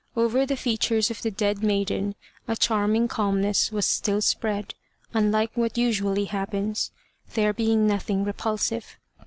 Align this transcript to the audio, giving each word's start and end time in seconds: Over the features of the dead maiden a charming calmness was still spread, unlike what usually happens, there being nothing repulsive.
Over 0.15 0.47
the 0.47 0.57
features 0.57 1.11
of 1.11 1.21
the 1.21 1.29
dead 1.29 1.61
maiden 1.61 2.15
a 2.47 2.55
charming 2.55 3.07
calmness 3.07 3.71
was 3.71 3.85
still 3.85 4.19
spread, 4.19 4.73
unlike 5.13 5.51
what 5.53 5.77
usually 5.77 6.25
happens, 6.25 6.89
there 7.35 7.53
being 7.53 7.85
nothing 7.85 8.23
repulsive. 8.23 8.97